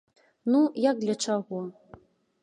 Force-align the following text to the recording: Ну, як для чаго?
Ну, 0.53 0.61
як 0.85 0.95
для 1.03 1.15
чаго? 1.25 1.59